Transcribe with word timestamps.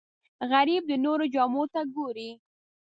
غریب 0.51 0.83
د 0.87 0.93
نورو 1.05 1.25
جامو 1.33 1.63
ته 1.73 1.81
ګوري 1.95 2.29